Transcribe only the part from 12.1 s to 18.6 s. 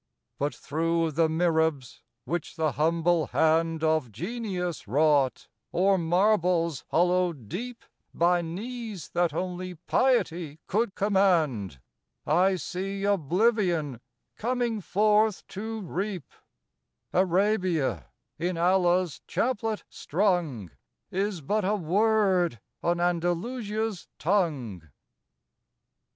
I see Oblivion coming forth to reap;— Arabia, in